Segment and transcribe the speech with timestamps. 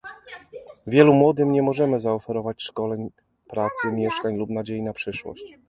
[0.87, 3.09] Wielu młodym nie możemy zaoferować szkoleń,
[3.47, 5.53] pracy, mieszkań lub nadziei na przyszłość